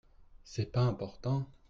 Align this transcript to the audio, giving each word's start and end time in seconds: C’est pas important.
C’est 0.43 0.71
pas 0.71 0.81
important. 0.87 1.47